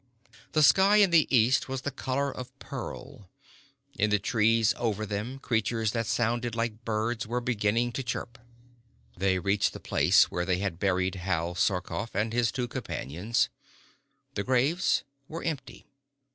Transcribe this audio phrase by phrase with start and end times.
[0.53, 3.29] The sky in the east was the color of pearl.
[3.99, 8.39] In the trees over them, creatures that sounded like birds were beginning to chirp.
[9.15, 13.49] They reached the place where they had buried Hal Sarkoff and his two companions.
[14.33, 15.85] The graves were empty.